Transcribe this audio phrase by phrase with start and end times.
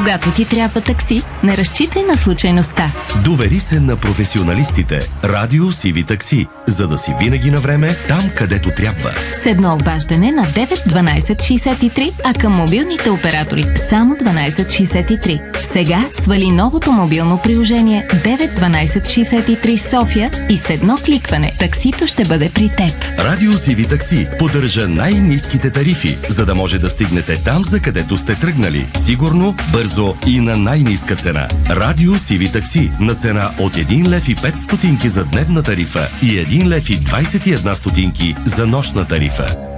[0.00, 2.92] Когато ти трябва такси, не разчитай на случайността.
[3.24, 5.00] Довери се на професионалистите.
[5.24, 9.12] Радио Сиви Такси, за да си винаги на време там, където трябва.
[9.42, 15.40] С едно обаждане на 9 12 63, а към мобилните оператори само 12 63.
[15.72, 22.24] Сега свали новото мобилно приложение 9 12 63 София и с едно кликване таксито ще
[22.24, 23.18] бъде при теб.
[23.18, 28.34] Радио Сиви Такси поддържа най-низките тарифи, за да може да стигнете там, за където сте
[28.34, 28.86] тръгнали.
[28.96, 29.89] Сигурно, бързо
[30.26, 31.48] и на най-низка цена.
[31.70, 36.26] Радио Сиви Такси на цена от 1 лев и 5 стотинки за дневна тарифа и
[36.26, 39.69] 1 лев и 21 стотинки за нощна тарифа.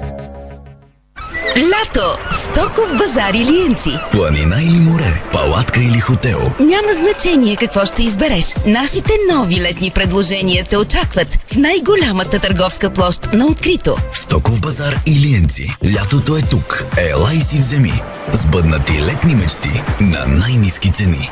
[1.56, 3.98] Лято в Стоков базар или Ленци.
[4.12, 6.38] Планина или море, палатка или хотел.
[6.60, 8.54] Няма значение какво ще избереш.
[8.66, 13.96] Нашите нови летни предложения те очакват в най-голямата търговска площ на открито.
[14.12, 15.76] Стоков базар и Лиенци.
[15.94, 16.84] Лятото е тук.
[16.96, 18.02] Ела и си вземи.
[18.32, 21.30] Сбъднати летни мечти на най-низки цени.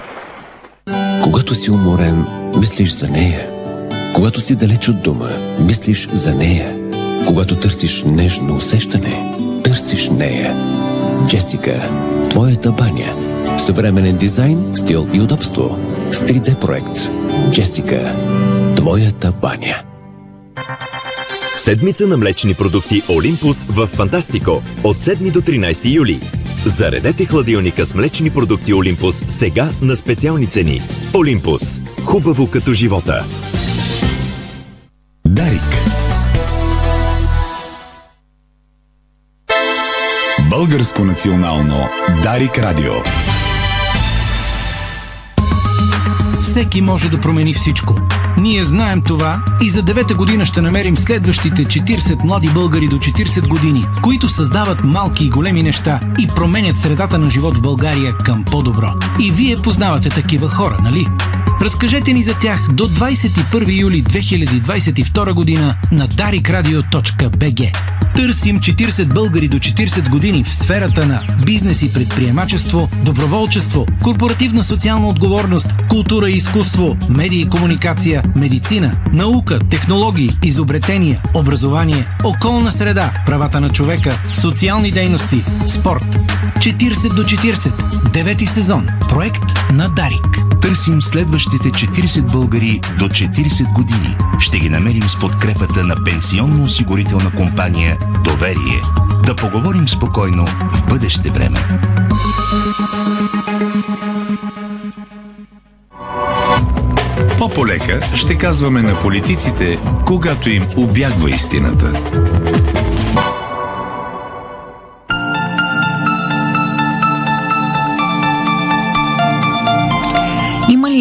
[1.22, 2.26] Когато си уморен,
[2.56, 3.50] мислиш за нея.
[4.14, 5.28] Когато си далеч от дома,
[5.60, 6.76] мислиш за нея.
[7.26, 9.39] Когато търсиш нежно усещане,
[9.70, 10.54] търсиш нея.
[11.28, 11.88] Джесика,
[12.30, 13.14] твоята баня.
[13.58, 15.78] Съвременен дизайн, стил и удобство.
[16.12, 17.10] С 3D проект.
[17.50, 18.14] Джесика,
[18.76, 19.82] твоята баня.
[21.56, 26.20] Седмица на млечни продукти Олимпус в Фантастико от 7 до 13 юли.
[26.64, 30.82] Заредете хладилника с млечни продукти Олимпус сега на специални цени.
[31.14, 31.62] Олимпус.
[32.04, 33.24] Хубаво като живота.
[35.26, 35.69] Дарик.
[40.60, 41.88] Българско национално
[42.22, 42.92] Дарик Радио.
[46.40, 47.94] Всеки може да промени всичко.
[48.38, 53.48] Ние знаем това и за девета година ще намерим следващите 40 млади българи до 40
[53.48, 58.44] години, които създават малки и големи неща и променят средата на живот в България към
[58.44, 58.88] по-добро.
[59.20, 61.08] И вие познавате такива хора, нали?
[61.60, 67.76] Разкажете ни за тях до 21 юли 2022 година на darikradio.bg.
[68.14, 75.08] Търсим 40 българи до 40 години в сферата на бизнес и предприемачество, доброволчество, корпоративна социална
[75.08, 83.60] отговорност, култура и изкуство, медии и комуникация, медицина, наука, технологии, изобретения, образование, околна среда, правата
[83.60, 86.18] на човека, социални дейности, спорт.
[86.58, 88.10] 40 до 40.
[88.12, 88.88] Девети сезон.
[89.08, 90.40] Проект на Дарик.
[90.60, 91.02] Търсим
[91.50, 94.16] следващите 40 българи до 40 години.
[94.38, 98.80] Ще ги намерим с подкрепата на пенсионно-осигурителна компания Доверие.
[99.26, 101.58] Да поговорим спокойно в бъдеще време.
[107.38, 111.92] По-полека ще казваме на политиците, когато им обягва истината.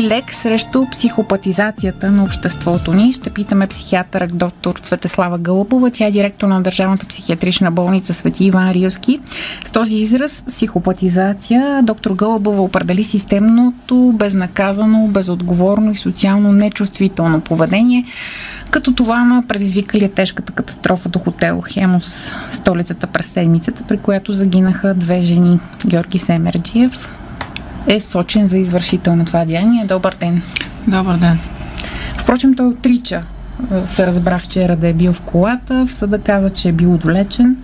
[0.10, 3.14] Лек срещу психопатизацията на обществото ни?
[3.14, 5.92] Ще питаме психиатър доктор Светеслава Гълъбова.
[5.92, 9.20] Тя е директор на Държавната психиатрична болница Свети Иван Рилски.
[9.66, 18.06] С този израз психопатизация доктор Гълъбова определи системното, безнаказано, безотговорно и социално нечувствително поведение,
[18.72, 24.34] като това на предизвикали тежката катастрофа до хотел Хемос в столицата през седмицата, при която
[24.34, 25.60] загинаха две жени.
[25.86, 27.19] Георги Семерджиев
[27.88, 29.86] е сочен за извършител на това деяние.
[29.86, 30.42] Добър ден!
[30.88, 31.40] Добър ден!
[32.18, 33.24] Впрочем, той отрича.
[33.86, 37.58] Се разбра вчера да е бил в колата, в съда каза, че е бил отвлечен.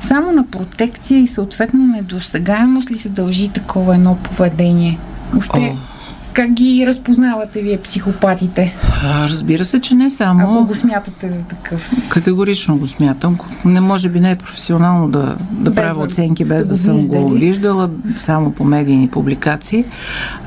[0.00, 4.98] Само на протекция и съответно недосегаемост ли се дължи такова едно поведение?
[5.32, 5.95] Въобще, О.
[6.36, 8.74] как ги разпознавате вие психопатите?
[9.04, 10.42] А, разбира се, че не само.
[10.42, 11.92] Ако го смятате за такъв.
[12.08, 13.38] Категорично го смятам.
[13.64, 16.76] Не може би не е професионално да, да Без правя да оценки, без го да
[16.76, 17.38] съм го виждали.
[17.38, 19.84] виждала, само по медийни публикации.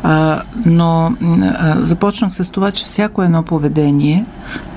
[0.03, 4.25] А, но а, започнах с това, че всяко едно поведение,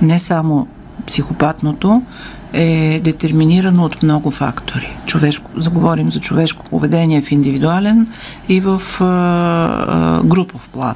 [0.02, 0.66] не само
[1.06, 2.02] психопатното,
[2.52, 4.96] е детерминирано от много фактори.
[5.06, 8.06] Човешко, заговорим за човешко поведение в индивидуален
[8.48, 10.94] и в а, а, групов план.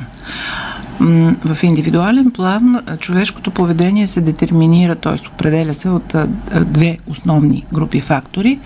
[1.44, 5.28] В индивидуален план а, човешкото поведение се детерминира, т.е.
[5.34, 6.14] определя се от
[6.60, 8.58] две основни групи фактори.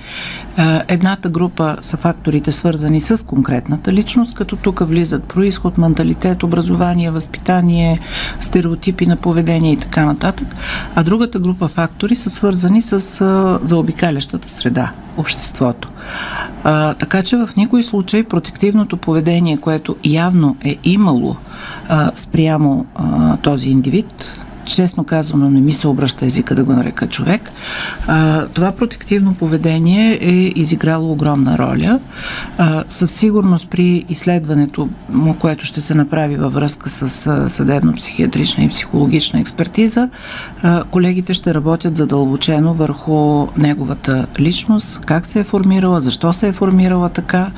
[0.56, 7.10] А, Едната група са факторите свързани с конкретната личност, като тук влизат происход, менталитет, образование,
[7.10, 7.98] възпитание,
[8.40, 10.46] стереотипи на поведение и така нататък.
[10.94, 13.00] А другата група фактори са свързани с
[13.62, 15.88] заобикалящата среда, обществото.
[16.64, 21.36] А, така че в никой случай протективното поведение, което явно е имало
[21.88, 24.14] а, спрямо а, този индивид,
[24.64, 27.50] честно казано не ми се обръща езика да го нарека човек,
[28.06, 32.00] а, това протективно поведение е изиграло огромна роля.
[32.58, 34.88] А, със сигурност при изследването
[35.38, 37.08] което ще се направи във връзка с
[37.50, 40.08] съдебно-психиатрична и психологична експертиза,
[40.62, 46.52] а, колегите ще работят задълбочено върху неговата личност, как се е формирала, защо се е
[46.52, 47.50] формирала така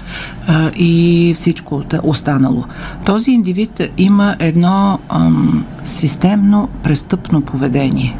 [0.48, 2.64] а, и всичко останало.
[3.04, 8.16] Този индивид има едно ам, системно престъпно поведение.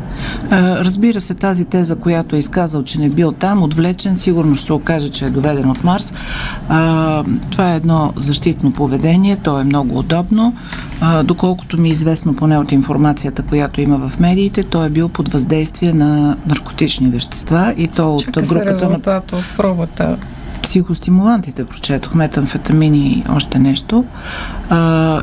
[0.51, 4.67] А, Разбира се, тази теза, която е изказал, че не бил там, отвлечен, сигурно ще
[4.67, 6.15] се окаже, че е доведен от Марс.
[6.69, 10.55] А, това е едно защитно поведение, то е много удобно.
[11.01, 15.09] А, доколкото ми е известно поне от информацията, която има в медиите, той е бил
[15.09, 20.17] под въздействие на наркотични вещества и то от Чака се групата на резултат от пробата.
[20.63, 24.05] психостимулантите, прочетох метамфетамини и още нещо.
[24.71, 25.21] А,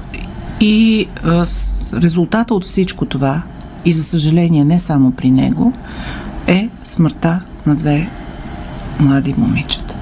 [0.61, 1.45] и а,
[1.93, 3.41] резултата от всичко това,
[3.85, 5.73] и за съжаление не само при него,
[6.49, 8.09] е смъртта на две
[8.99, 9.95] млади момичета.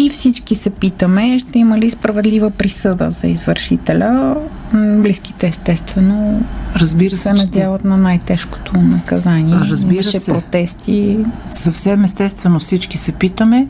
[0.00, 4.36] И всички се питаме, ще има ли справедлива присъда за извършителя.
[4.74, 6.42] Близките естествено
[6.76, 9.54] Разбира се се, надяват на най-тежкото наказание.
[9.54, 10.32] Разбира Имаше се.
[10.32, 11.18] протести.
[11.52, 13.68] Съвсем естествено всички се питаме.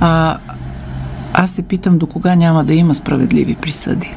[0.00, 0.36] А,
[1.34, 4.10] аз се питам до кога няма да има справедливи присъди.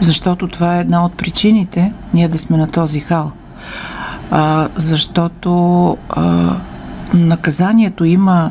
[0.00, 3.32] Защото това е една от причините ние да сме на този хал.
[4.30, 6.56] А, защото а,
[7.14, 8.50] наказанието има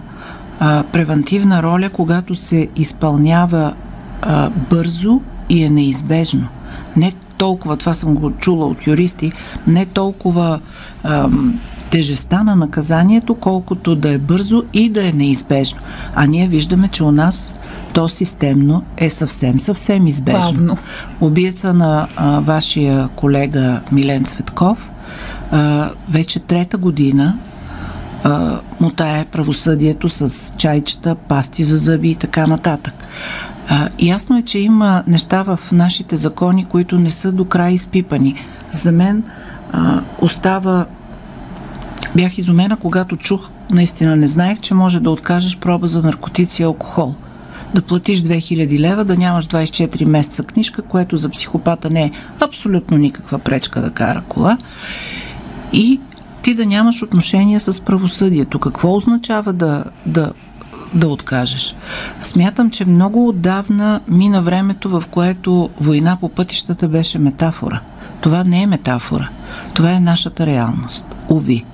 [0.59, 3.73] а, превентивна роля, когато се изпълнява
[4.21, 6.47] а, бързо и е неизбежно.
[6.95, 9.31] Не толкова, това съм го чула от юристи,
[9.67, 10.59] не толкова
[11.03, 15.79] ам, тежестта на наказанието, колкото да е бързо и да е неизбежно.
[16.15, 17.53] А ние виждаме, че у нас
[17.93, 20.53] то системно е съвсем, съвсем избежно.
[20.53, 20.77] Бавно.
[21.21, 24.89] Убиеца на а, вашия колега Милен Цветков
[26.09, 27.37] вече трета година
[28.23, 32.93] а, мутае правосъдието с чайчета, пасти за зъби и така нататък.
[33.69, 38.35] А, ясно е, че има неща в нашите закони, които не са до край изпипани.
[38.71, 39.23] За мен
[39.71, 40.85] а, остава.
[42.15, 46.65] Бях изумена, когато чух, наистина не знаех, че може да откажеш проба за наркотици и
[46.65, 47.15] алкохол.
[47.73, 52.97] Да платиш 2000 лева, да нямаш 24 месеца книжка, което за психопата не е абсолютно
[52.97, 54.57] никаква пречка да кара кола.
[55.73, 55.99] И
[56.41, 58.59] ти да нямаш отношение с правосъдието.
[58.59, 60.31] Какво означава да, да,
[60.93, 61.75] да откажеш?
[62.21, 67.79] Смятам, че много отдавна мина времето, в което война по пътищата беше метафора.
[68.21, 69.29] Това не е метафора.
[69.73, 71.15] Това е нашата реалност.
[71.29, 71.65] Уви.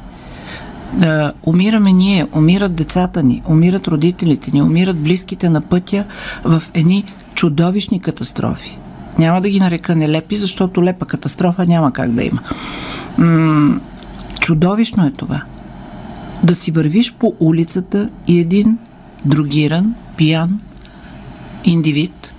[0.94, 6.06] Да, умираме ние, умират децата ни, умират родителите ни, умират близките на пътя
[6.44, 8.78] в едни чудовищни катастрофи.
[9.20, 12.40] Няма да ги нарека нелепи, защото лепа катастрофа няма как да има.
[13.17, 13.79] М-
[14.39, 15.41] чудовищно е това.
[16.43, 18.77] Да си вървиш по улицата и един
[19.25, 20.60] другиран, пиян
[21.63, 22.34] индивид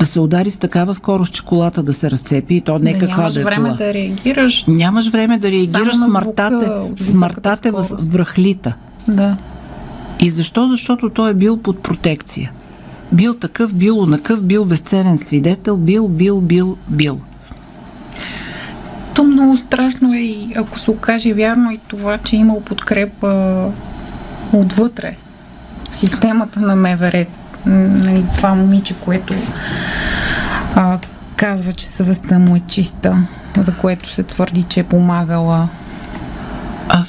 [0.00, 2.98] да се удари с такава скорост, че колата да се разцепи и то не да
[2.98, 3.76] каква да е време кола.
[3.76, 4.64] да реагираш.
[4.68, 6.60] Нямаш време да реагираш, смъртта
[6.96, 8.74] те, смъртта те връхлита.
[9.08, 9.36] Да.
[10.20, 10.68] И защо?
[10.68, 12.52] Защото той е бил под протекция.
[13.12, 17.20] Бил такъв, бил онакъв, бил безценен свидетел, бил, бил, бил, бил.
[19.20, 23.64] То много страшно е и ако се окаже вярно и това, че е имал подкрепа
[24.52, 25.16] отвътре
[25.90, 27.26] в системата на МВР.
[27.66, 29.34] Нали, това момиче, което
[30.74, 30.98] а,
[31.36, 33.26] казва, че съвестта му е чиста,
[33.58, 35.68] за което се твърди, че е помагала
[36.88, 37.04] А,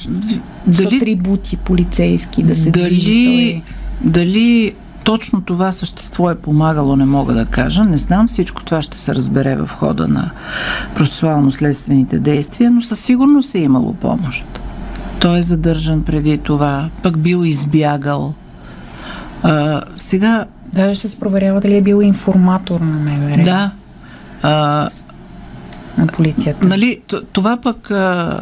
[0.72, 3.10] с атрибути полицейски да се движи.
[3.10, 3.62] дали,
[4.00, 7.84] дали точно това същество е помагало, не мога да кажа.
[7.84, 10.30] Не знам, всичко това ще се разбере в хода на
[10.94, 14.46] процесуално-следствените действия, но със сигурност е имало помощ.
[15.20, 18.34] Той е задържан преди това, пък бил избягал.
[19.42, 20.44] А, сега...
[20.72, 23.42] Даже ще се проверява дали е бил информатор на МВР.
[23.44, 23.70] Да.
[24.42, 24.88] А,
[25.98, 26.68] на полицията.
[26.68, 27.00] Нали,
[27.32, 28.40] това пък а,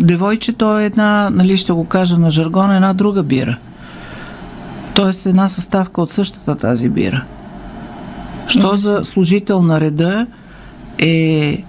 [0.00, 3.56] девойчето е една, нали ще го кажа на жаргон, една друга бира.
[4.98, 7.24] Тоест една съставка от същата тази бира.
[8.48, 10.26] Що за служител на реда
[10.98, 11.62] е,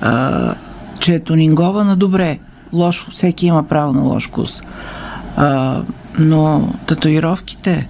[0.00, 0.54] а,
[0.98, 2.38] че е тонингована добре.
[2.72, 4.62] Лош, всеки има право на лош вкус.
[5.36, 5.80] А,
[6.18, 7.88] но татуировките,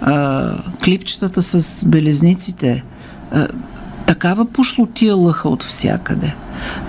[0.00, 0.52] а,
[0.84, 2.84] клипчетата с белезниците,
[3.32, 3.48] а,
[4.06, 6.34] такава пошлотия лъха от всякъде,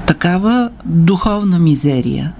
[0.05, 2.33] такава духовна мизерия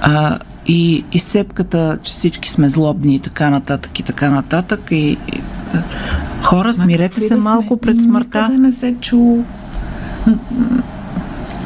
[0.00, 0.38] а,
[0.68, 5.18] и изцепката, че всички сме злобни и така нататък и така нататък и, и
[5.74, 5.82] а,
[6.42, 7.50] хора, смирете се да сме?
[7.50, 8.40] малко пред смъртта.
[8.40, 9.36] Никъде не се чу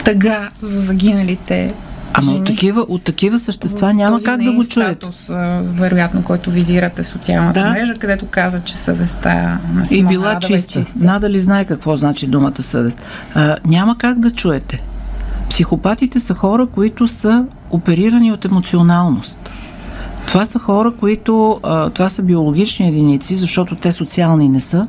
[0.05, 1.75] тъга за загиналите
[2.15, 2.39] Ама жени.
[2.39, 4.91] от такива, от такива същества В няма как да го чуете.
[4.91, 5.27] Статус,
[5.63, 7.71] вероятно, който визирате в социалната Да.
[7.71, 10.85] мрежа, където каза, че съвестта на И Симона била Адова е чиста.
[10.97, 13.01] Надали знае какво значи думата съвест.
[13.35, 14.83] А, няма как да чуете.
[15.53, 19.51] Психопатите са хора, които са оперирани от емоционалност.
[20.27, 21.61] Това са хора, които.
[21.63, 24.89] А, това са биологични единици, защото те социални не са.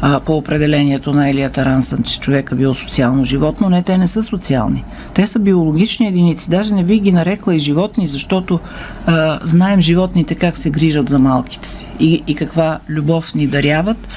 [0.00, 3.68] А, по определението на Елия Тарансън, че човека бил социално животно.
[3.68, 4.84] Не, те не са социални.
[5.14, 6.50] Те са биологични единици.
[6.50, 8.60] Даже не би ги нарекла и животни, защото
[9.06, 14.08] а, знаем животните как се грижат за малките си и, и каква любов ни даряват,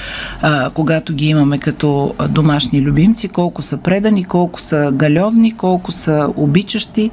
[0.41, 6.29] а, когато ги имаме като домашни любимци, колко са предани, колко са галевни, колко са
[6.36, 7.12] обичащи,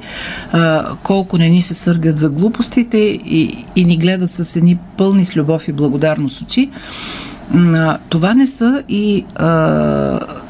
[0.53, 5.25] а, колко не ни се сърдят за глупостите и, и ни гледат с едни пълни
[5.25, 6.71] с любов и благодарност очи.
[8.09, 9.25] Това не са и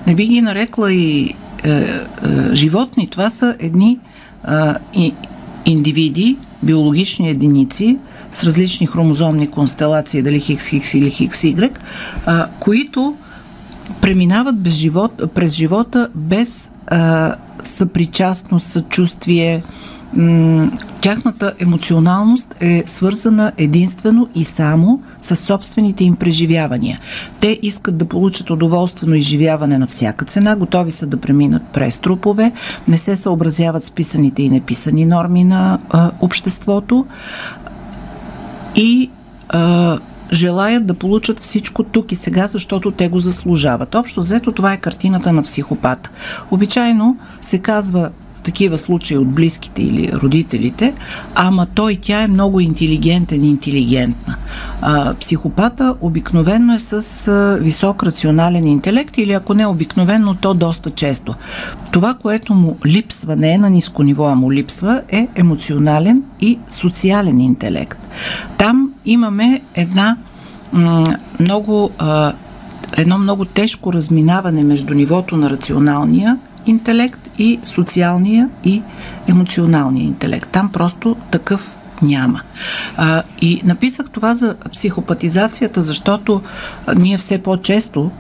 [0.07, 1.35] не би ги нарекла и
[1.65, 1.95] е, е,
[2.53, 3.09] животни.
[3.09, 3.99] Това са едни
[5.67, 7.99] индивиди, биологични единици
[8.33, 11.71] с различни хромозомни констелации, дали хикс или хикс, Y,
[12.27, 13.15] а, които
[14.01, 16.73] преминават без живот, през живота без
[17.63, 19.63] съпричастност, съчувствие.
[21.01, 27.01] Тяхната емоционалност е свързана единствено и само с собствените им преживявания.
[27.41, 32.53] Те искат да получат удоволствено изживяване на всяка цена, готови са да преминат през трупове,
[32.89, 37.07] не се съобразяват с писаните и неписани норми на а, обществото
[38.77, 39.11] и
[39.49, 39.99] а,
[40.33, 43.95] желаят да получат всичко тук и сега, защото те го заслужават.
[43.95, 46.11] Общо взето това е картината на психопата.
[46.51, 48.11] Обичайно се казва
[48.47, 50.95] такива случаи от близките или родителите,
[51.35, 54.37] ама той, тя е много интелигентен и интелигентна.
[54.83, 60.91] А, психопата обикновено е с а, висок рационален интелект или ако не обикновено, то доста
[60.91, 61.35] често.
[61.93, 66.59] Това, което му липсва, не е на ниско ниво, а му липсва, е емоционален и
[66.69, 67.99] социален интелект.
[68.59, 70.17] Там имаме една
[70.73, 72.33] м- много, а,
[72.97, 78.83] едно много тежко разминаване между нивото на рационалния интелект и социалния и
[79.29, 80.49] емоционалния интелект.
[80.49, 82.41] Там просто такъв няма.
[82.97, 86.43] А, и написах това за психопатизацията, защото
[86.97, 88.11] ние все по-често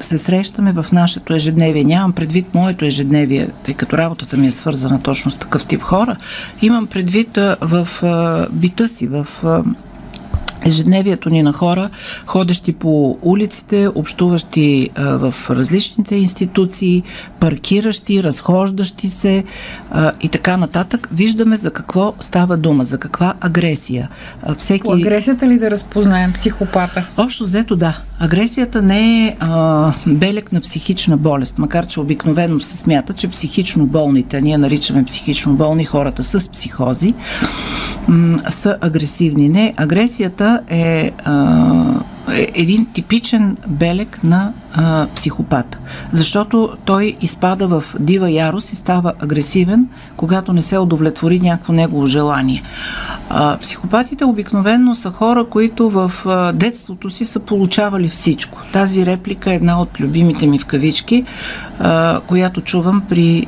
[0.00, 1.84] се срещаме в нашето ежедневие.
[1.84, 6.16] Нямам предвид моето ежедневие, тъй като работата ми е свързана точно с такъв тип хора.
[6.62, 7.88] Имам предвид в
[8.52, 9.26] бита си, в
[10.64, 11.90] ежедневието ни на хора,
[12.26, 17.02] ходещи по улиците, общуващи а, в различните институции,
[17.40, 19.44] паркиращи, разхождащи се
[19.90, 24.08] а, и така нататък, виждаме за какво става дума, за каква агресия.
[24.42, 24.82] А, всеки...
[24.82, 27.06] По агресията ли да разпознаем психопата?
[27.16, 27.98] Общо взето да.
[28.18, 33.86] Агресията не е а, белег на психична болест, макар че обикновено се смята, че психично
[33.86, 37.14] болните, ние наричаме психично болни хората с психози,
[38.08, 39.48] м- са агресивни.
[39.48, 42.00] Не, агресията е, а,
[42.32, 45.78] е един типичен белег на а, психопат.
[46.12, 52.06] Защото той изпада в дива ярост и става агресивен, когато не се удовлетвори някакво негово
[52.06, 52.62] желание.
[53.30, 58.58] А, психопатите обикновено са хора, които в а, детството си са получавали всичко.
[58.72, 61.24] Тази реплика е една от любимите ми в кавички,
[61.78, 63.46] а, която чувам при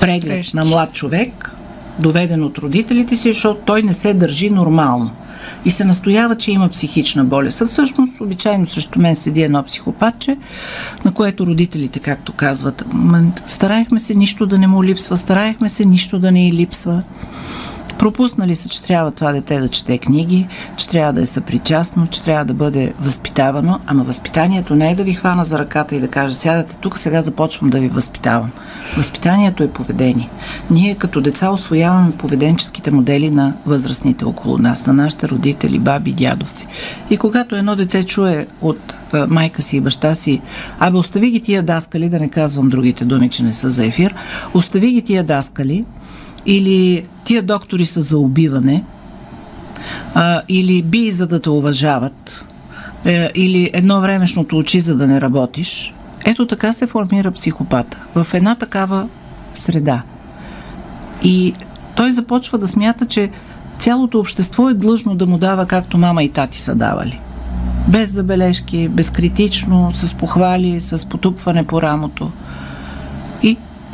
[0.00, 1.52] преглед на млад човек,
[1.98, 5.10] доведен от родителите си, защото той не се държи нормално.
[5.64, 7.60] И се настоява, че има психична болест.
[7.60, 10.36] А всъщност, обичайно срещу мен седи едно психопатче,
[11.04, 15.84] на което родителите, както казват, «Ма, стараехме се нищо да не му липсва, стараехме се
[15.84, 17.02] нищо да не й липсва.
[17.98, 22.22] Пропуснали са, че трябва това дете да чете книги, че трябва да е съпричастно, че
[22.22, 26.08] трябва да бъде възпитавано, ама възпитанието не е да ви хвана за ръката и да
[26.08, 28.50] каже, сядате тук, сега започвам да ви възпитавам.
[28.96, 30.30] Възпитанието е поведение.
[30.70, 36.66] Ние като деца освояваме поведенческите модели на възрастните около нас, на нашите родители, баби, дядовци.
[37.10, 38.94] И когато едно дете чуе от
[39.28, 40.40] майка си и баща си,
[40.78, 44.14] абе остави ги тия даскали, да не казвам другите думи, че не са за ефир,
[44.54, 45.84] остави ги тия даскали,
[46.46, 48.84] или тия доктори са за убиване,
[50.14, 52.44] а, или би за да те уважават,
[53.04, 55.94] е, или едно времешното очи за да не работиш.
[56.24, 57.98] Ето така се формира психопата.
[58.14, 59.08] В една такава
[59.52, 60.02] среда.
[61.22, 61.52] И
[61.96, 63.30] той започва да смята, че
[63.78, 67.20] цялото общество е длъжно да му дава както мама и тати са давали.
[67.88, 72.30] Без забележки, безкритично, с похвали, с потупване по рамото.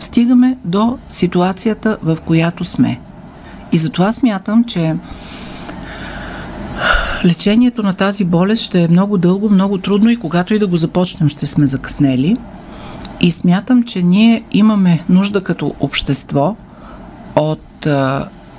[0.02, 3.00] Стигаме до ситуацията, в която сме.
[3.72, 4.96] И затова смятам, че
[7.24, 10.76] лечението на тази болест ще е много дълго, много трудно и когато и да го
[10.76, 12.36] започнем, ще сме закъснели.
[13.20, 16.56] И смятам, че ние имаме нужда като общество
[17.36, 17.86] от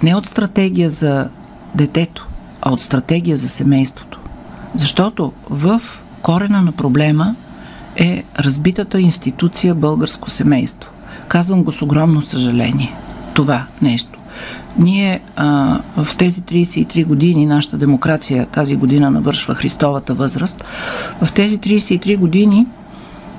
[0.03, 1.29] не от стратегия за
[1.75, 2.27] детето,
[2.61, 4.19] а от стратегия за семейството.
[4.75, 5.81] Защото в
[6.21, 7.35] корена на проблема
[7.95, 10.89] е разбитата институция българско семейство.
[11.33, 12.93] Казвам го с огромно съжаление.
[13.33, 14.19] това нещо.
[14.79, 20.63] Ние а, в тези 33 години, нашата демокрация тази година навършва Христовата възраст,
[21.21, 22.65] в тези 33 години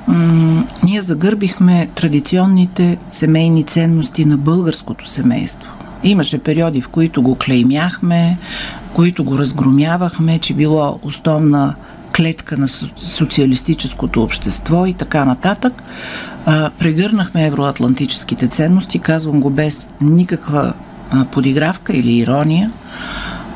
[0.09, 5.71] м- ние загърбихме традиционните семейни ценности на българското семейство.
[6.05, 8.39] Имаше периоди, в които го клеймяхме,
[8.95, 11.75] които го разгромявахме, че било основна
[12.17, 15.83] клетка на со- социалистическото общество и така нататък.
[16.79, 20.73] Прегърнахме евроатлантическите ценности, казвам го без никаква
[21.11, 22.71] а, подигравка или ирония,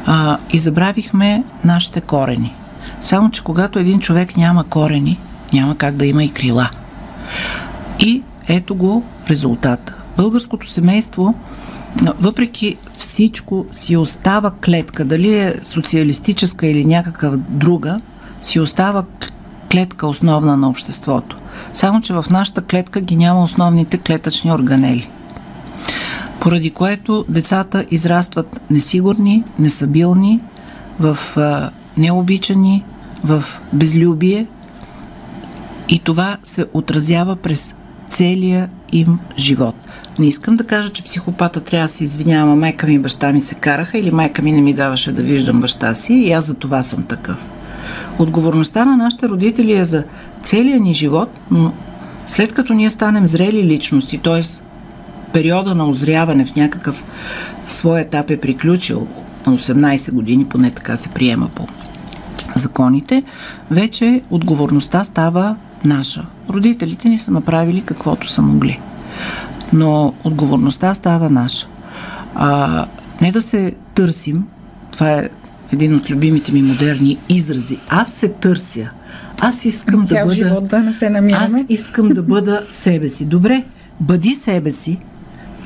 [0.07, 2.55] а, и забравихме нашите корени.
[3.03, 5.19] Само, че когато един човек няма корени,
[5.53, 6.71] няма как да има и крила.
[8.01, 9.95] И ето го резултата.
[10.17, 11.35] Българското семейство,
[12.21, 15.05] въпреки всичко, си остава клетка.
[15.05, 18.01] Дали е социалистическа или някакъв друга,
[18.43, 19.05] си остава
[19.73, 21.37] клетка основна на обществото.
[21.75, 25.09] Само, че в нашата клетка ги няма основните клетъчни органели.
[26.41, 30.41] Поради което децата израстват несигурни, несъбилни,
[31.01, 31.19] в
[31.97, 32.85] необичани,
[33.25, 34.47] в безлюбие
[35.89, 37.75] и това се отразява през
[38.11, 39.75] целия им живот.
[40.19, 43.41] Не искам да кажа, че психопата трябва да се извинява, майка ми и баща ми
[43.41, 46.55] се караха или майка ми не ми даваше да виждам баща си и аз за
[46.55, 47.49] това съм такъв.
[48.19, 50.05] Отговорността на нашите родители е за
[50.43, 51.73] целия ни живот, но
[52.29, 54.41] след като ние станем зрели личности, т.е.
[55.33, 57.05] периода на озряване в някакъв
[57.69, 59.07] свой етап е приключил
[59.47, 61.67] на 18 години, поне така се приема по
[62.55, 63.23] законите,
[63.71, 66.27] вече отговорността става наша.
[66.51, 68.81] Родителите ни са направили каквото са могли.
[69.73, 71.69] Но отговорността става наша.
[72.35, 72.87] А,
[73.21, 74.45] не да се търсим,
[74.93, 75.29] това е
[75.73, 77.79] един от любимите ми модерни изрази.
[77.89, 78.91] Аз се търся.
[79.39, 80.35] Аз искам Цял да бъда...
[80.35, 81.45] живот да не се намираме.
[81.45, 83.25] Аз искам да бъда себе си.
[83.25, 83.65] Добре,
[84.01, 84.99] бъди себе си.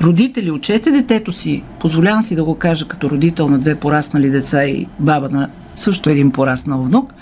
[0.01, 1.63] Родители, учете детето си.
[1.79, 6.09] Позволявам си да го кажа като родител на две пораснали деца и баба на също
[6.09, 7.13] един пораснал внук.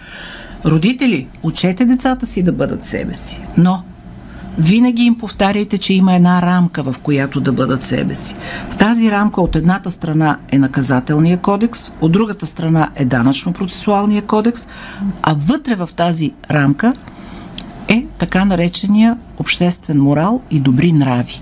[0.65, 3.41] Родители, учете децата си да бъдат себе си.
[3.57, 3.83] Но
[4.57, 8.35] винаги им повтаряйте, че има една рамка, в която да бъдат себе си.
[8.69, 14.67] В тази рамка от едната страна е наказателния кодекс, от другата страна е данъчно-процесуалния кодекс,
[15.23, 16.93] а вътре в тази рамка
[17.87, 21.41] е така наречения обществен морал и добри нрави,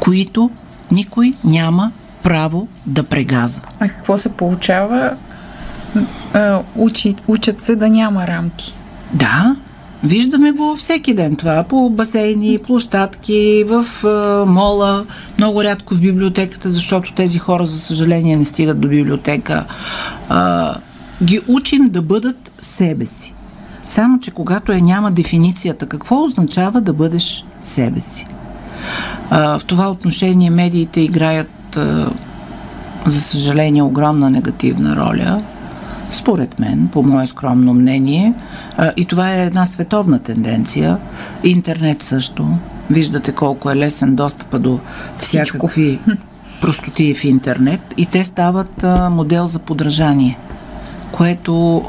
[0.00, 0.50] които
[0.90, 1.92] никой няма
[2.22, 3.60] право да прегаза.
[3.80, 5.10] А какво се получава?
[6.76, 8.74] Учи, учат се да няма рамки.
[9.12, 9.56] Да,
[10.04, 15.04] виждаме го всеки ден това по басейни, площадки, в а, мола,
[15.38, 19.64] много рядко в библиотеката, защото тези хора, за съжаление, не стигат до библиотека.
[20.28, 20.74] А,
[21.22, 23.34] ги учим да бъдат себе си.
[23.86, 28.26] Само, че когато е няма дефиницията, какво означава да бъдеш себе си?
[29.30, 32.10] А, в това отношение медиите играят, а,
[33.06, 35.38] за съжаление, огромна негативна роля
[36.12, 38.34] според мен, по мое скромно мнение,
[38.96, 40.98] и това е една световна тенденция.
[41.44, 42.48] Интернет също.
[42.90, 44.78] Виждате колко е лесен достъпа до
[45.18, 45.98] всякакви
[46.60, 50.38] простотии в интернет и те стават модел за подражание,
[51.12, 51.82] което,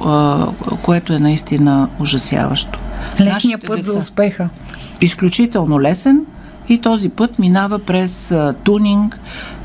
[0.82, 2.80] което е наистина ужасяващо.
[3.12, 4.50] Лесният Нашите път за деца- успеха.
[5.02, 6.22] изключително лесен
[6.70, 9.20] и този път минава през тунинг,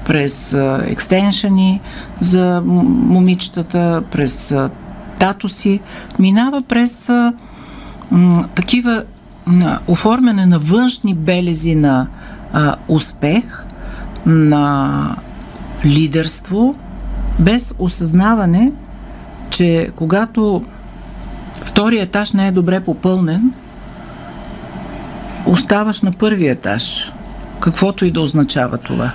[0.07, 1.81] през а, екстеншъни
[2.21, 4.55] за момичетата, през
[5.19, 5.81] татуси,
[6.19, 7.11] минава през
[8.55, 9.05] такива
[9.87, 12.07] оформяне на външни белези на
[12.89, 13.65] успех,
[14.27, 15.17] на
[15.85, 16.75] лидерство,
[17.41, 18.73] без осъзнаване,
[19.51, 20.65] че когато
[21.63, 23.55] втория етаж не е добре попълнен,
[25.47, 27.13] оставаш на първия етаж.
[27.61, 29.11] Каквото и да означава това.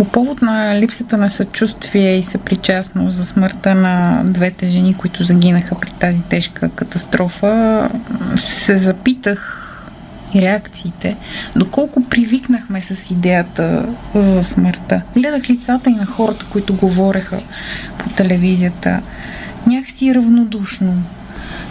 [0.00, 5.74] По повод на липсата на съчувствие и съпричастност за смъртта на двете жени, които загинаха
[5.74, 7.88] при тази тежка катастрофа,
[8.36, 9.66] се запитах
[10.36, 11.16] реакциите,
[11.56, 15.02] доколко привикнахме с идеята за смъртта.
[15.16, 17.40] Гледах лицата и на хората, които говореха
[17.98, 19.00] по телевизията,
[19.66, 21.02] някакси равнодушно.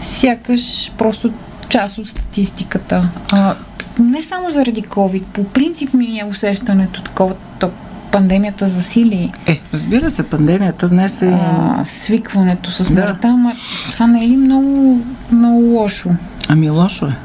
[0.02, 1.34] Сякаш просто
[1.70, 3.10] част от статистиката.
[3.32, 3.56] А,
[4.00, 7.72] не само заради COVID, по принцип ми е усещането такова, то
[8.12, 11.28] пандемията засили Е, разбира се, пандемията днес е...
[11.28, 13.54] а, свикването с смъртта, ама
[13.92, 16.10] това не е ли много, много лошо?
[16.48, 17.16] Ами лошо е.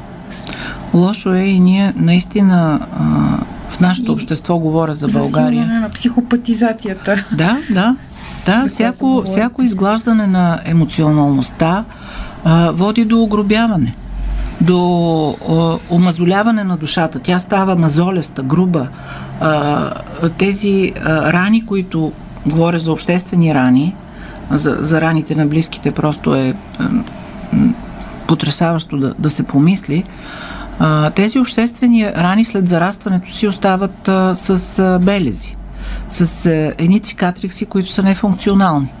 [0.93, 3.03] Лошо е и ние наистина а,
[3.69, 5.65] в нашето общество говоря за България.
[5.65, 7.25] На психопатизацията.
[7.31, 7.95] Да, да.
[8.45, 11.83] Да, За всяко, всяко изглаждане на емоционалността
[12.43, 13.95] а, води до огробяване,
[14.61, 15.37] до
[15.89, 17.19] а, омазоляване на душата.
[17.19, 18.87] Тя става мазолеста, груба,
[20.37, 22.11] тези рани, които
[22.45, 23.95] говоря за обществени рани,
[24.51, 26.53] за, за раните на близките просто е
[28.27, 30.03] потрясаващо да, да се помисли.
[31.15, 35.55] Тези обществени рани след зарастването си остават а, с а, белези,
[36.11, 38.91] с а, едни цикатрикси, които са нефункционални.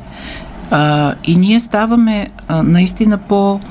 [0.71, 3.67] А, и ние ставаме а, наистина по-груби,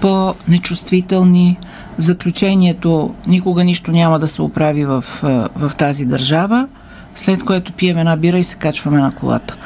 [0.00, 1.58] по-нечувствителни.
[2.00, 6.68] Заключението никога нищо няма да се оправи в, а, в тази държава,
[7.14, 9.56] след което пием една бира и се качваме на колата.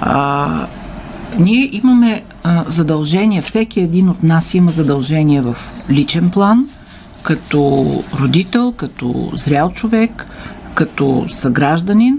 [0.00, 0.66] А,
[1.38, 5.56] ние имаме а, задължение, всеки един от нас има задължение в
[5.90, 6.66] личен план,
[7.22, 7.86] като
[8.20, 10.26] родител, като зрял човек,
[10.74, 12.18] като съгражданин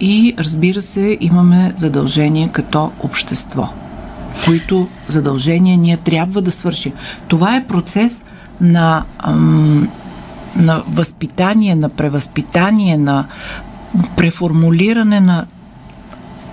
[0.00, 3.68] и разбира се имаме задължение като общество,
[4.44, 6.92] които задължения ние трябва да свършим.
[7.28, 8.24] Това е процес
[8.60, 9.04] на,
[10.56, 13.26] на възпитание, на превъзпитание, на
[14.16, 15.46] преформулиране на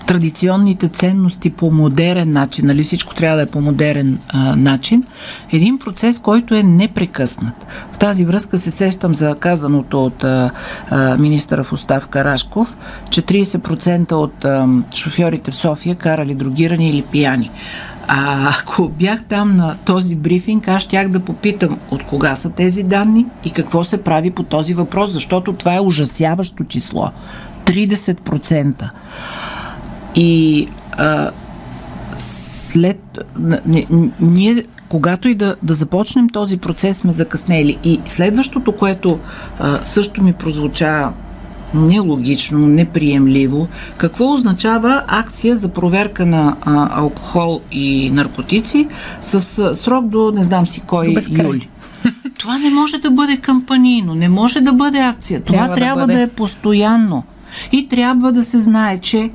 [0.07, 5.03] традиционните ценности по модерен начин, нали всичко трябва да е по модерен а, начин,
[5.51, 7.65] един процес, който е непрекъснат.
[7.93, 10.51] В тази връзка се сещам за казаното от а,
[10.89, 12.77] а, министъра в оставка Рашков,
[13.09, 17.51] че 30% от а, шофьорите в София карали другирани или пияни.
[18.07, 22.83] А ако бях там на този брифинг, аз щях да попитам от кога са тези
[22.83, 27.09] данни и какво се прави по този въпрос, защото това е ужасяващо число.
[27.65, 28.89] 30%.
[30.15, 30.67] И
[30.97, 31.31] а,
[32.17, 33.19] след.
[34.19, 37.77] Ние, когато и да, да започнем този процес, сме закъснели.
[37.83, 39.19] И следващото, което
[39.59, 41.11] а, също ми прозвуча
[41.73, 48.87] нелогично, неприемливо, какво означава акция за проверка на а, алкохол и наркотици
[49.23, 51.69] с а, срок до не знам си кой юли.
[52.37, 55.41] Това не може да бъде кампанийно, не може да бъде акция.
[55.41, 56.17] Това трябва, трябва да, бъде...
[56.17, 57.23] да е постоянно.
[57.71, 59.29] И трябва да се знае, че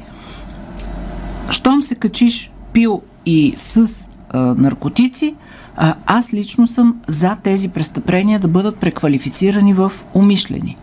[1.51, 3.91] щом се качиш пил и с
[4.31, 5.35] а, наркотици,
[5.77, 10.77] а, аз лично съм за тези престъпления да бъдат преквалифицирани в умишлени.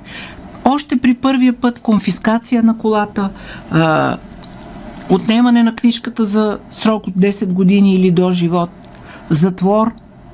[0.66, 3.30] Още при първия път конфискация на колата,
[3.72, 4.18] а,
[5.10, 8.70] отнемане на книжката за срок от 10 години или до живот,
[9.30, 9.92] затвор,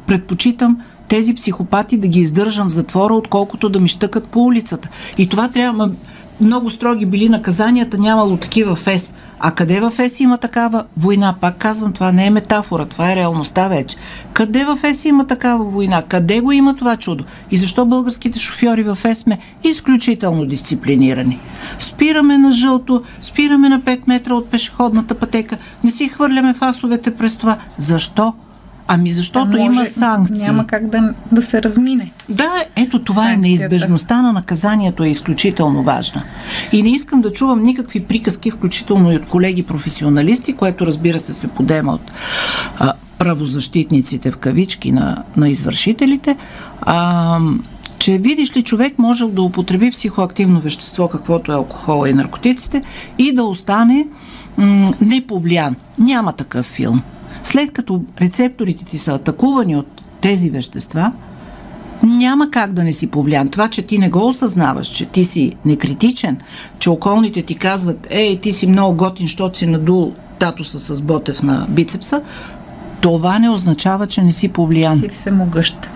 [0.08, 4.90] предпочитам тези психопати да ги издържам в затвора, отколкото да ми щъкат по улицата.
[5.18, 5.92] И това трябва
[6.42, 9.14] много строги били наказанията, нямало такива в.
[9.40, 11.36] А къде в ЕС има такава война?
[11.42, 13.98] Пак казвам, това не е метафора, това е реалността вече.
[14.34, 16.02] Къде в ЕС има такава война?
[16.02, 17.24] Къде го има това чудо?
[17.52, 21.40] И защо българските шофьори в ЕС сме изключително дисциплинирани?
[21.80, 27.38] Спираме на жълто, спираме на 5 метра от пешеходната пътека, не си хвърляме фасовете през
[27.38, 27.58] това.
[27.78, 28.34] Защо?
[28.88, 30.48] Ами защото може, има санкции.
[30.48, 32.12] Няма как да, да се размине.
[32.30, 33.46] Да, ето това Санкцията.
[33.46, 36.24] е неизбежността на наказанието е изключително важна.
[36.72, 41.34] И не искам да чувам никакви приказки, включително и от колеги професионалисти, което разбира се
[41.34, 42.12] се подема от
[42.80, 46.38] а, правозащитниците в кавички на, на извършителите,
[46.82, 47.40] а,
[48.00, 52.84] че видиш ли човек можел да употреби психоактивно вещество, каквото е алкохола и наркотиците,
[53.18, 54.08] и да остане
[54.58, 55.76] м- неповлиян.
[56.00, 57.02] Няма такъв филм.
[57.46, 61.12] След като рецепторите ти са атакувани от тези вещества,
[62.04, 63.48] няма как да не си повлиян.
[63.48, 66.38] Това, че ти не го осъзнаваш, че ти си некритичен,
[66.80, 71.44] че околните ти казват, ей, ти си много готин, защото си надул татуса с ботев
[71.44, 72.22] на бицепса,
[73.02, 75.00] това не означава, че не си повлиян.
[75.00, 75.90] Си всемогъщ.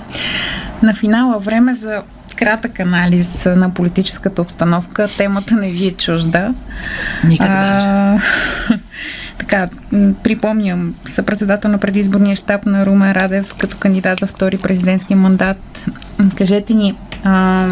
[0.84, 2.02] На финала време за
[2.36, 5.10] кратък анализ на политическата обстановка.
[5.18, 6.54] Темата не ви е чужда.
[7.24, 8.79] Никак даже.
[9.40, 9.70] Така,
[10.24, 15.86] припомням, съпредседател на предизборния щаб на Румен Радев като кандидат за втори президентски мандат.
[16.36, 17.66] Кажете ни, а,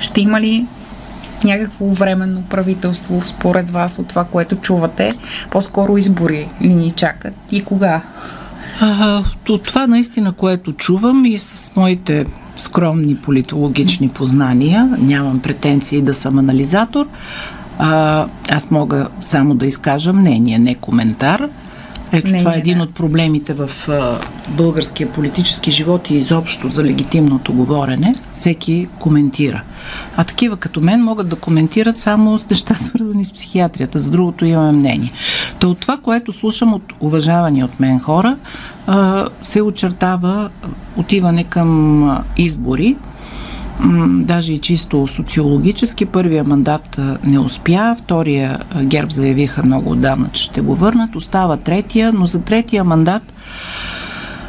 [0.00, 0.66] ще има ли
[1.44, 5.08] някакво временно правителство според вас от това, което чувате?
[5.50, 8.02] По-скоро избори ли ни чакат и кога?
[9.48, 12.24] От това наистина, което чувам и с моите
[12.56, 17.06] скромни политологични познания, нямам претенции да съм анализатор,
[17.78, 21.48] а, аз мога само да изкажа мнение, не коментар.
[22.12, 22.84] Ето не, това е един да.
[22.84, 28.14] от проблемите в а, българския политически живот и изобщо за легитимното говорене.
[28.34, 29.62] Всеки коментира.
[30.16, 33.98] А такива като мен могат да коментират само с неща свързани с психиатрията.
[33.98, 35.12] За другото имаме мнение.
[35.58, 38.36] То от това, което слушам от уважавани от мен хора,
[38.86, 40.50] а, се очертава
[40.96, 42.96] отиване към избори
[44.06, 46.06] даже и чисто социологически.
[46.06, 51.16] Първия мандат не успя, втория ГЕРБ заявиха много отдавна, че ще го върнат.
[51.16, 53.34] Остава третия, но за третия мандат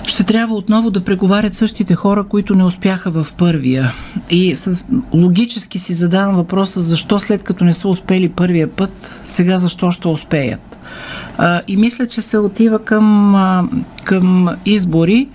[0.08, 3.92] ще трябва отново да преговарят същите хора, които не успяха в първия.
[4.30, 4.56] И
[5.14, 10.08] логически си задавам въпроса, защо след като не са успели първия път, сега защо ще
[10.08, 10.78] успеят.
[11.68, 13.36] И мисля, че се отива към,
[14.04, 15.28] към избори,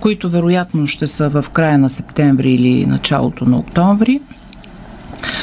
[0.00, 4.20] които вероятно ще са в края на септември или началото на октомври.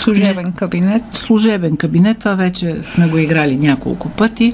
[0.01, 1.01] Служебен кабинет.
[1.13, 4.53] Служебен кабинет, това вече сме го играли няколко пъти.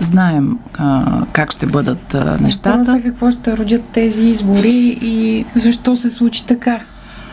[0.00, 2.78] Знаем а, как ще бъдат а, нещата.
[2.78, 6.80] Въпросът е какво ще родят тези избори и защо се случи така,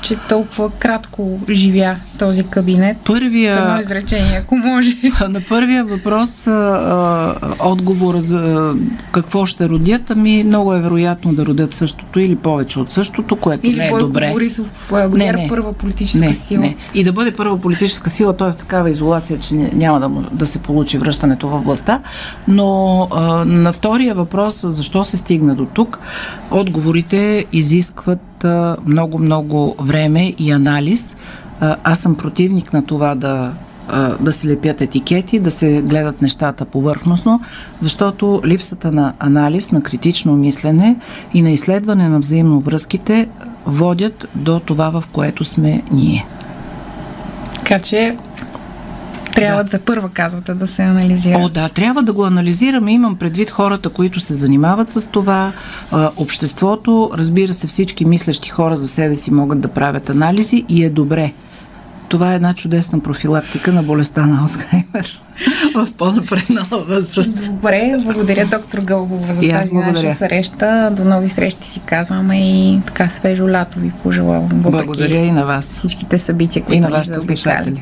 [0.01, 2.97] че толкова кратко живя този кабинет.
[3.05, 3.57] Първия...
[3.57, 4.89] Едно изречение, ако може.
[5.29, 8.73] На първия въпрос а, а, отговора за
[9.11, 13.67] какво ще родят, ами много е вероятно да родят същото или повече от същото, което
[13.67, 14.29] Или не е Бойко добре.
[14.33, 16.61] Борисов а, ГЕРБ първа политическа не, сила.
[16.61, 16.75] Не.
[16.93, 20.09] И да бъде първа политическа сила, той е в такава изолация, че не- няма да,
[20.31, 22.01] да се получи връщането във властта.
[22.47, 25.99] Но а, на втория въпрос, защо се стигна до тук,
[26.51, 31.15] отговорите изискват а, много-много време и анализ.
[31.83, 33.51] Аз съм противник на това да
[34.19, 37.41] да се лепят етикети, да се гледат нещата повърхностно,
[37.81, 40.95] защото липсата на анализ, на критично мислене
[41.33, 43.27] и на изследване на взаимно връзките
[43.65, 46.25] водят до това, в което сме ние.
[47.57, 48.17] Така че
[49.31, 49.79] трябва да.
[49.79, 51.37] първа казвате да се анализира.
[51.39, 52.91] О, да, трябва да го анализираме.
[52.91, 55.51] Имам предвид хората, които се занимават с това,
[56.17, 60.89] обществото, разбира се, всички мислещи хора за себе си могат да правят анализи и е
[60.89, 61.33] добре.
[62.09, 65.21] Това е една чудесна профилактика на болестта на Алцхаймер
[65.75, 67.51] в по-напреднала възраст.
[67.51, 70.07] Добре, благодаря доктор Гълбова за тази благодаря.
[70.07, 70.93] наша среща.
[70.97, 74.49] До нови срещи си казваме и така свежо лято ви пожелавам.
[74.53, 75.69] Благодаря и на вас.
[75.69, 77.81] Всичките събития, които И на вашите слушатели.